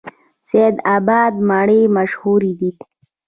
سید 0.49 0.75
اباد 0.95 1.33
مڼې 1.49 1.81
مشهورې 1.95 2.51
دي؟ 2.59 2.69